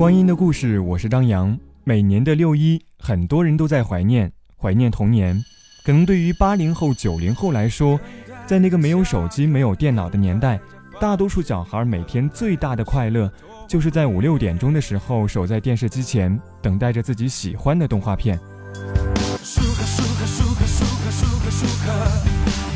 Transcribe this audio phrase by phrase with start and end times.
[0.00, 1.54] 光阴的故事，我是张扬。
[1.84, 5.38] 每年的六一，很多人都在怀念，怀念童年。
[5.84, 8.00] 可能对于八零后、九零后来说，
[8.46, 10.58] 在那个没有手机、没有电脑的年代，
[10.98, 13.30] 大多数小孩每天最大的快乐。
[13.68, 18.38] 就是在五六点钟的时候，守在电视机前，等待着自己喜欢的动画片。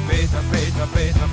[0.06, 1.23] 贝塔贝塔贝塔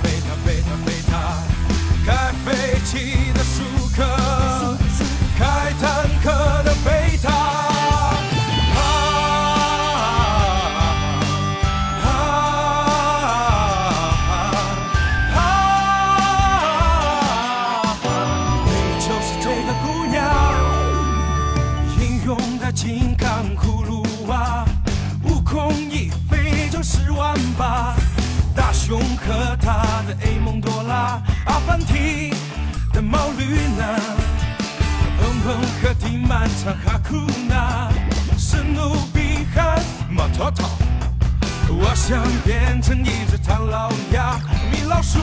[42.04, 44.36] 想变成一只唐老鸭，
[44.72, 45.20] 米老鼠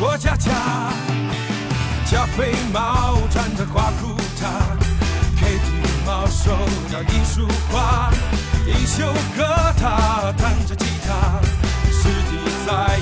[0.00, 0.50] 过家家，
[2.10, 4.46] 加菲猫穿着花裤衩
[5.36, 6.56] ，Kitty 猫手
[6.90, 8.10] 着一束花，
[8.66, 9.44] 一休哥
[9.78, 11.38] 他弹着吉他，
[11.92, 12.98] 世纪在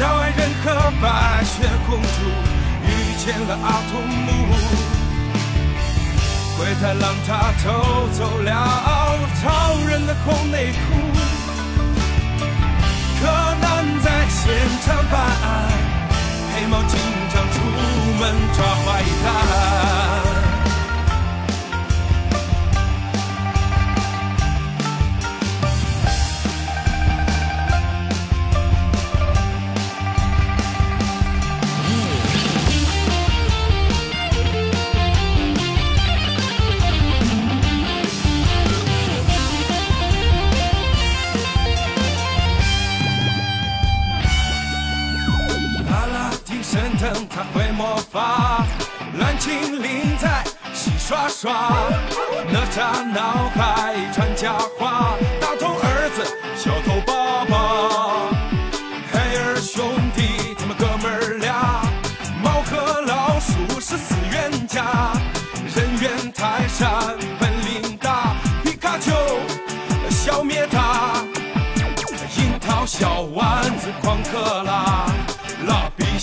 [0.00, 2.08] 小矮人和白雪公主
[2.86, 4.28] 遇见了阿童木，
[6.56, 8.48] 灰太狼他偷走了
[9.42, 10.78] 超人的红内裤，
[13.20, 13.26] 柯
[13.60, 14.40] 南在现
[14.86, 15.68] 场办案，
[16.54, 16.98] 黑猫警
[17.30, 17.60] 长出
[18.18, 20.29] 门抓坏蛋。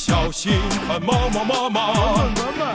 [0.07, 0.53] 小心
[0.87, 1.81] 看毛毛毛毛，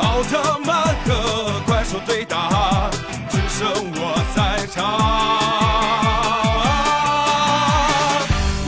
[0.00, 2.90] 奥特曼和怪兽对打，
[3.30, 4.84] 只剩我在场。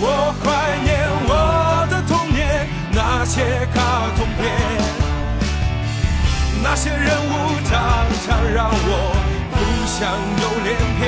[0.01, 0.89] 我怀念
[1.29, 4.43] 我的童年，那些卡通片，
[6.63, 7.71] 那些人物常
[8.25, 9.13] 常让我
[9.53, 9.55] 浮
[9.85, 10.09] 想
[10.41, 11.03] 又连篇。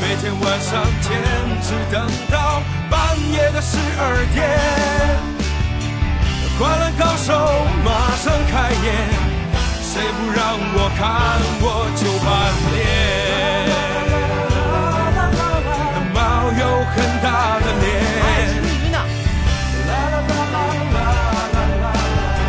[0.00, 1.06] 每天晚上坚
[1.62, 2.60] 持等到
[2.90, 5.27] 半夜的十二点。
[6.58, 7.32] 灌篮高手
[7.84, 8.86] 马上开演，
[9.80, 11.06] 谁不让我看
[11.62, 11.64] 我
[11.94, 12.26] 就翻
[12.74, 12.76] 脸。
[16.12, 16.18] 猫
[16.58, 17.26] 有很大
[17.60, 17.86] 的脸，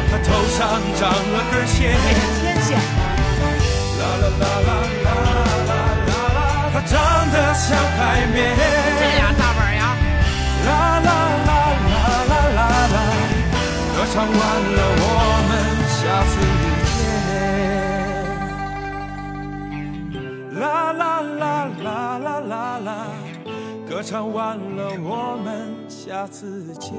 [0.09, 0.27] 他头
[0.57, 0.57] 上
[0.97, 1.77] 长了根线。
[14.11, 15.07] 唱完了，我
[15.49, 15.51] 们
[15.87, 16.33] 下次
[20.49, 20.59] 见。
[20.59, 23.07] 啦啦啦啦啦啦啦，
[23.87, 26.91] 歌唱完了，我们下次见。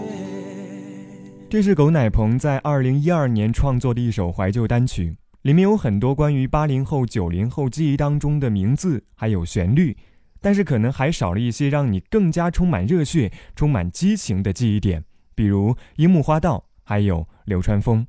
[1.51, 9.97] 这是狗奶鹏在二零一二年创作的一首怀旧单曲，里面有很多关于八零后、九零后记忆当中的名字，还有旋律，
[10.41, 15.03] 但是可能还少了一些让你更加充满热血、充满激情的记忆点，
[15.35, 16.70] 比如樱木花道。
[16.91, 18.05] 还有流川枫。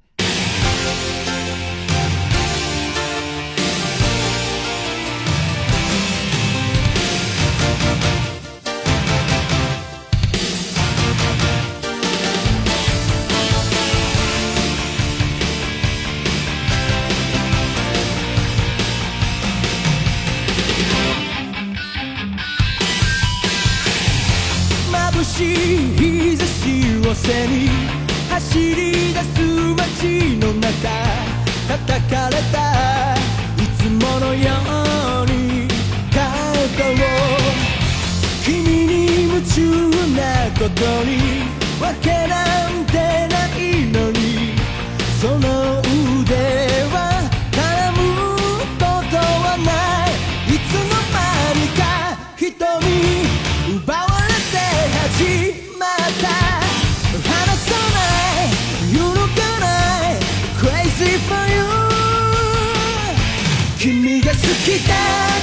[64.64, 64.94] 君が好きだ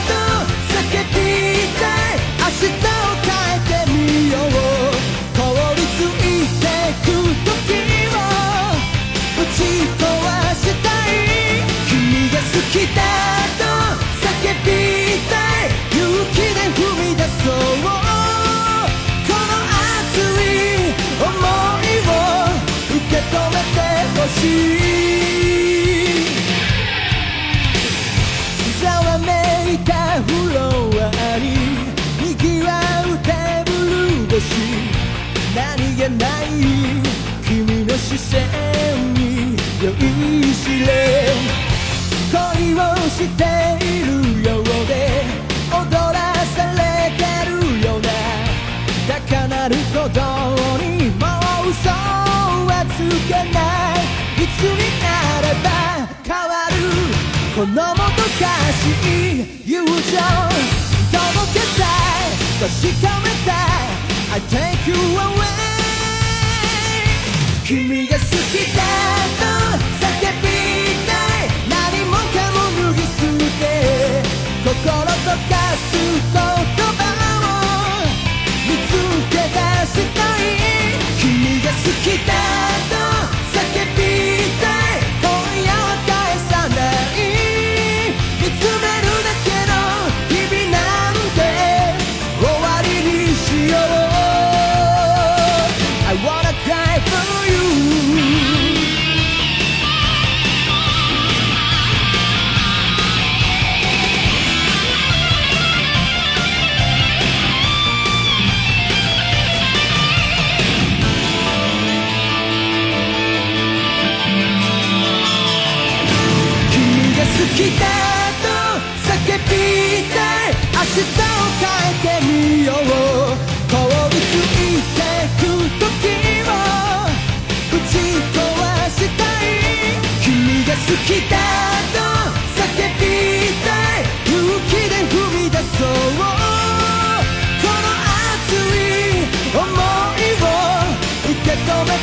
[0.06, 0.14] と
[0.74, 1.18] 叫び
[1.74, 2.94] たい明日を
[3.26, 4.50] 変えてみよう
[5.36, 5.42] 凍
[5.74, 6.66] りついて
[7.02, 7.06] く
[7.42, 8.22] 時を
[9.34, 9.58] 打ち
[9.98, 10.06] 壊
[10.54, 11.18] したい
[11.88, 12.98] 君が好きだ
[13.58, 13.60] と
[14.22, 14.30] 叫
[14.64, 14.70] び
[15.28, 16.00] たい勇
[16.32, 20.54] 気で踏み出そうこの熱い
[21.18, 22.10] 想いを
[22.96, 23.78] 受け止めて
[24.20, 24.87] ほしい
[39.80, 41.28] 酔いしれ
[42.32, 43.44] 恋をして
[43.84, 45.22] いるようで
[45.70, 48.08] 踊らされてるような
[49.06, 50.20] 高鳴る鼓動
[50.82, 51.26] にも
[51.64, 53.56] う嘘はつけな
[53.94, 55.06] いいつにな
[55.42, 55.66] れば
[56.24, 56.74] 変わる
[57.54, 58.90] このもどかし
[59.30, 59.92] い友情
[61.14, 63.98] 届けたい確かめたい
[64.30, 65.67] I take you away
[67.68, 68.24] 君が好き
[68.74, 68.80] だ
[69.36, 69.44] と
[70.00, 70.08] 叫
[70.40, 70.48] び
[71.04, 71.12] た
[71.44, 71.52] い。
[71.68, 71.76] 何
[72.06, 73.12] もかも脱ぎ捨
[73.60, 74.24] て
[74.64, 77.04] 心溶かす言葉
[77.44, 78.08] を
[78.66, 78.90] 見つ
[79.28, 80.56] け出したい。
[81.20, 82.32] 君が好きだ
[82.87, 82.87] と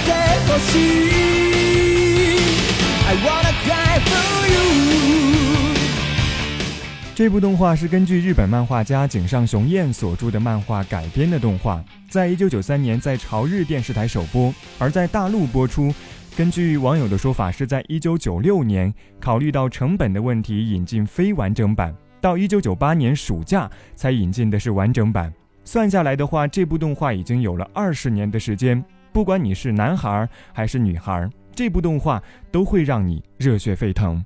[0.04, 0.10] て
[0.46, 0.80] ほしい
[3.06, 4.14] I wanna cry for
[4.48, 4.58] you
[7.14, 15.92] 这部动画是根据日本漫画家井上雄彦所著的漫画改编的动画，在一九九三年在朝日电视台首播，而在大陆播出。
[16.34, 25.30] 根据网友的说法，是在一九九六年考虑到成本的问题引进非完整版，到一九九八年暑假才引进的是完整版。
[25.62, 28.82] 算下来的话，这部动画已经有了二十年的时间。
[29.15, 34.21] 不管你是男孩还是女孩，这部动画都会让你热血沸腾。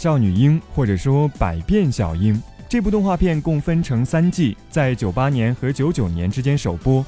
[0.00, 2.34] 少女樱》或者说《百变小樱》。
[2.66, 7.04] 这部动画片共分成三季，在九八年和九九年之间首播。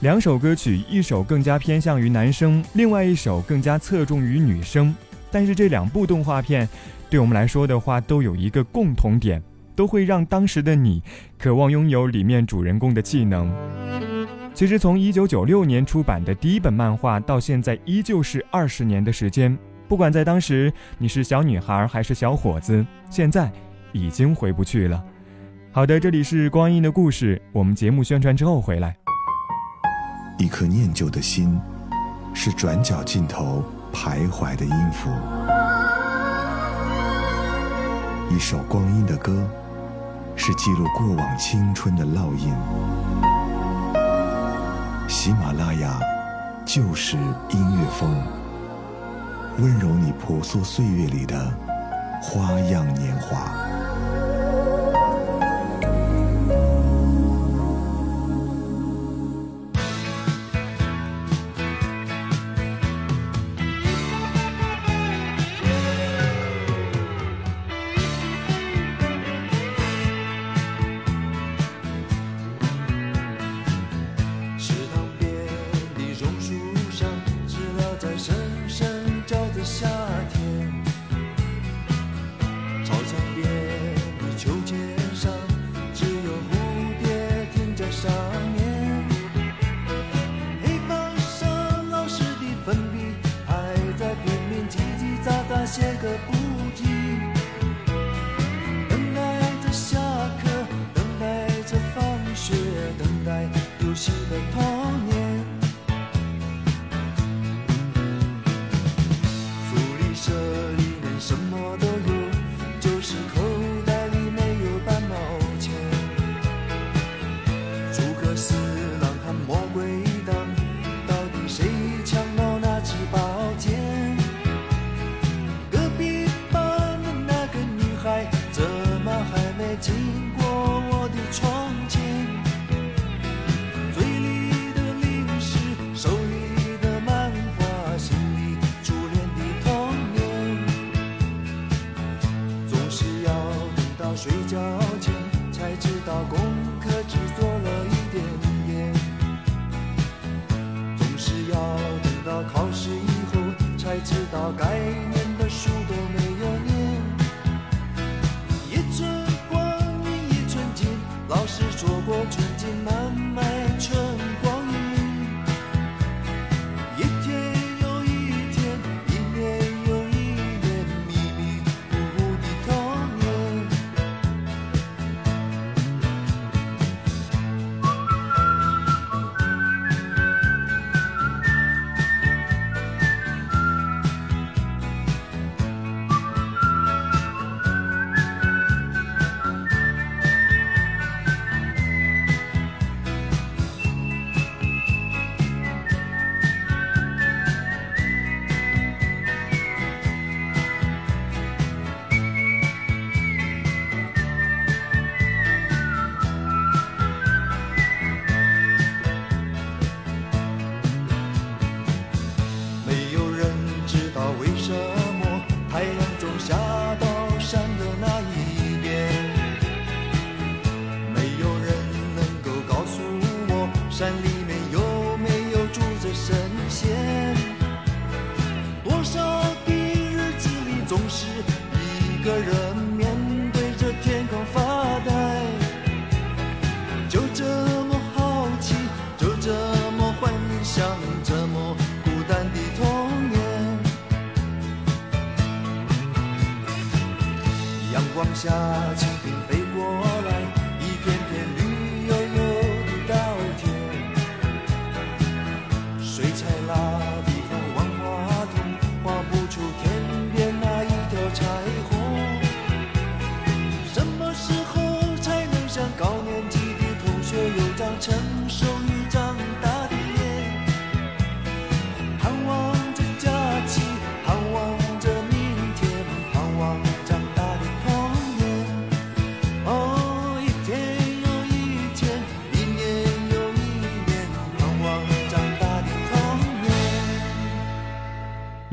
[0.00, 4.94] 两首歌曲，一首更加偏向于男生，另外一首更加侧重于女生。
[5.30, 6.68] 但是这两部动画片，
[7.08, 9.42] 对我们来说的话，都有一个共同点，
[9.74, 11.02] 都会让当时的你
[11.38, 13.50] 渴望拥有里面主人公的技能。
[14.52, 19.56] 其实从一九九六年出版的第一本漫画到现在，依旧是二十年的时间。
[19.88, 23.50] 不管在当时你是小女孩还是小伙子，现在。
[23.92, 25.02] 已经回不去了。
[25.72, 28.94] 好的，这里是光阴的故事，我们节目宣传之后回来。
[30.38, 31.58] 一颗念旧的心，
[32.34, 33.64] 是转角尽头
[33.94, 35.08] 徘徊的音符；
[38.28, 39.48] 一首光阴的歌，
[40.34, 42.52] 是记录过往青春的烙印。
[45.08, 45.98] 喜马拉雅，
[46.66, 48.14] 就是音乐风，
[49.58, 51.50] 温柔你婆娑岁月里的
[52.20, 54.05] 花样年华。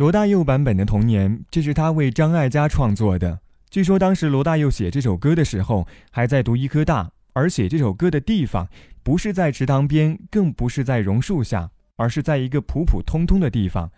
[0.04, 3.40] 罗大佑版本的《童年》，这是他为张艾嘉创作的。
[3.70, 8.68] 据说当时罗大佑写这首歌的时候还在读医科大，而写这首歌的地方
[9.02, 13.90] 不是在池塘边，更不是在榕树下，而是在一个普普通通的地方。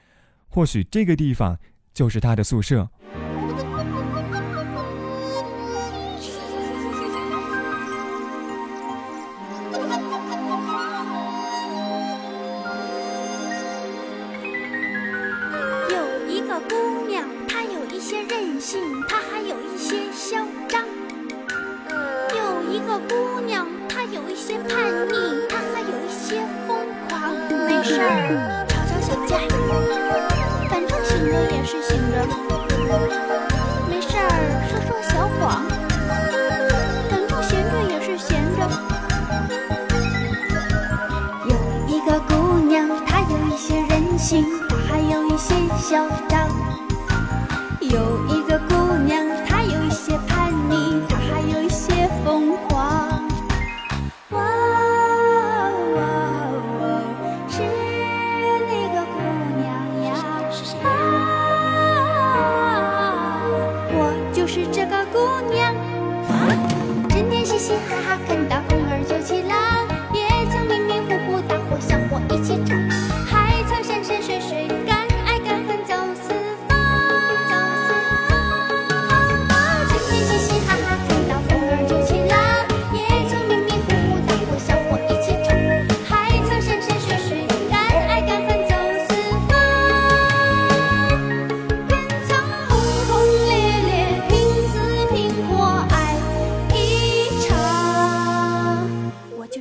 [0.48, 1.58] 或许这个地方
[1.92, 2.88] 就是他的宿舍。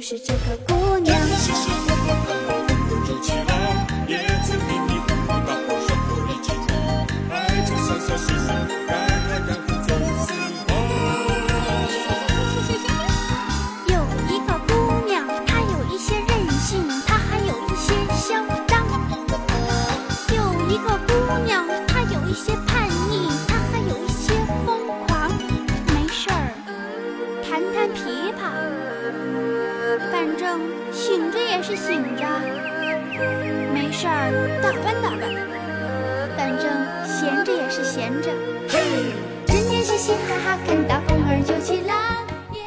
[0.06, 1.16] 是这个姑娘。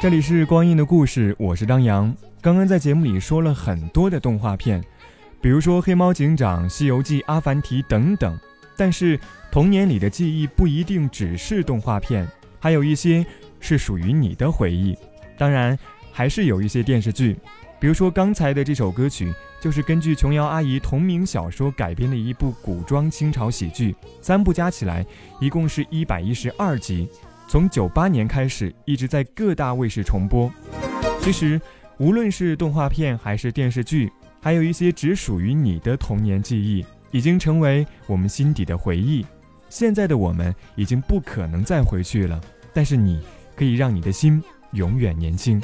[0.00, 2.14] 这里是光阴的故事，我是张扬。
[2.40, 4.80] 刚刚在节目里说了很多的动画片，
[5.40, 8.38] 比如说《黑猫警长》《西游记》《阿凡提》等等。
[8.76, 9.18] 但是
[9.50, 12.24] 童年里的记忆不一定只是动画片，
[12.60, 13.26] 还有一些
[13.58, 14.96] 是属于你的回忆。
[15.36, 15.76] 当然，
[16.12, 17.36] 还是有一些电视剧，
[17.80, 25.04] 比如说刚才的这首歌曲，就是根据琼瑶阿姨同名小说改编的一部古装清朝喜剧，三部加起来
[25.40, 27.08] 一共是一百一十二集。
[27.48, 30.52] 从九八年开始，一直在各大卫视重播。
[31.22, 31.58] 其实，
[31.96, 39.24] 无论是动画片还是电视剧，还有一些只属于你的童年记忆，已经成为我们心底的回忆。
[39.70, 42.38] 现在的我们已经不可能再回去了，
[42.74, 43.18] 但是你
[43.56, 45.58] 可以让你的心永远年轻。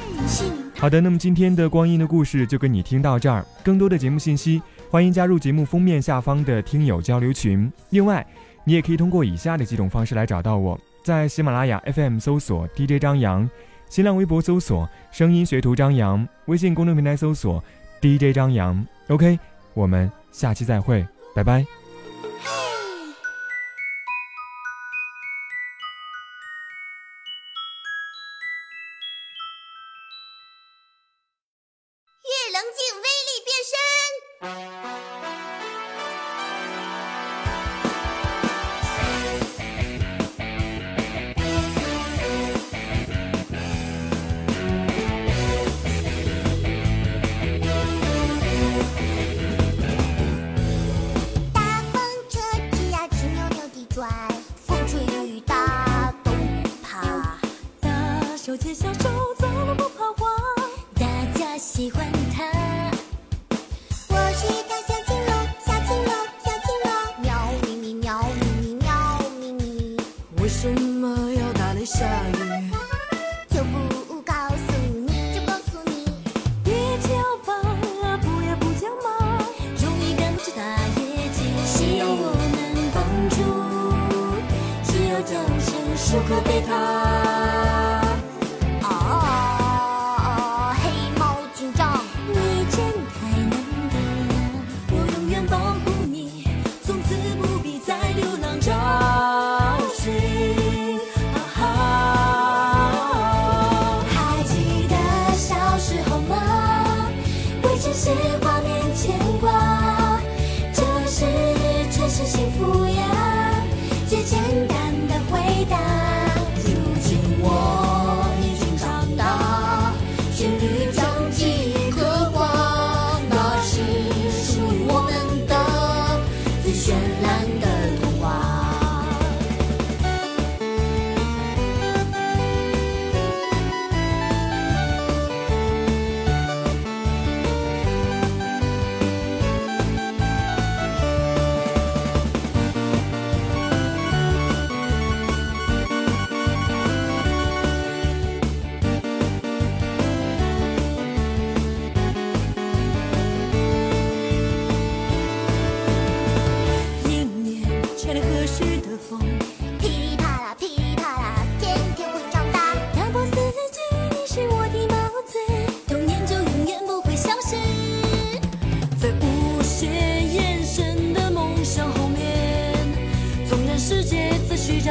[0.76, 3.44] 好的，那么今天的光阴的故事就跟你听到这儿。
[3.62, 7.70] 更多的节目信息，欢迎加入节目封面下方的听友交流群。
[7.90, 8.26] 另外，
[8.64, 13.48] 你也可以通过以下的几种方式来找到我：在喜马拉雅 FM 搜索 DJ 张扬，
[13.90, 17.62] 新浪微博搜索声音学徒张扬，微信公众平台搜索
[18.00, 18.84] DJ 张扬。
[19.08, 19.38] OK，
[19.74, 21.62] 我们下期再会，拜拜。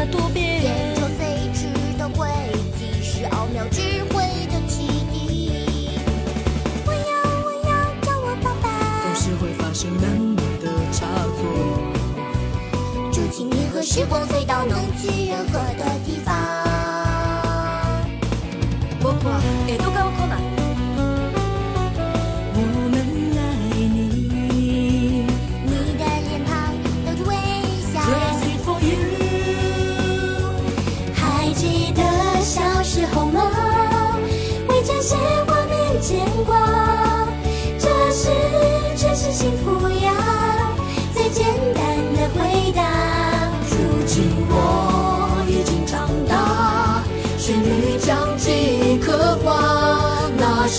[0.03, 0.61] 的多变。
[0.63, 2.27] 研究飞驰的轨
[2.77, 5.91] 迹是奥妙智慧的启迪。
[6.85, 6.99] 我要，
[7.45, 8.67] 我要叫我爸爸
[9.03, 9.15] 总。
[9.15, 11.39] 是会发生难免的差错。
[13.11, 16.33] 筑起银河时光隧道，能去任何的地方。
[19.01, 20.12] 僕は江戸川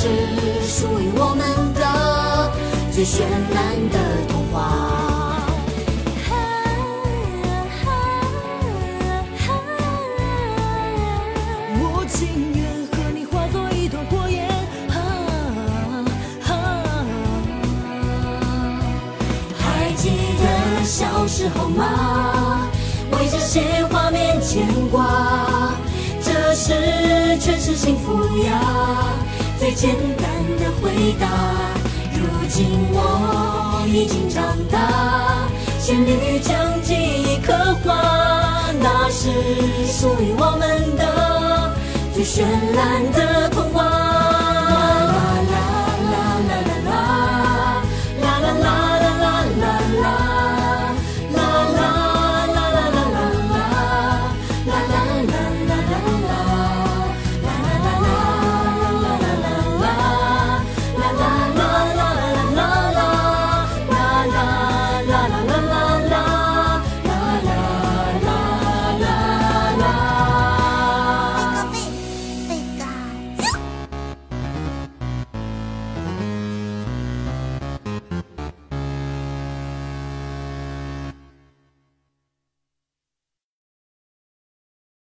[0.05, 0.11] 是
[0.69, 2.53] 属于我们的
[2.93, 3.23] 最绚
[3.55, 3.97] 烂的
[4.29, 4.55] 童话。
[11.81, 14.47] 我情愿和你化作一团火焰。
[14.91, 14.93] 啊
[16.49, 16.53] 啊
[19.59, 22.69] 还记得小时候吗？
[23.13, 25.73] 为这些画面牵挂，
[26.23, 28.61] 这是全是幸福呀。
[29.65, 30.27] 最简单
[30.59, 31.27] 的回答。
[32.13, 35.49] 如今我已经长大，
[35.81, 37.95] 旋律将记忆刻画，
[38.79, 39.31] 那是
[39.91, 41.75] 属于我们的
[42.13, 42.43] 最绚
[42.77, 44.04] 烂的童话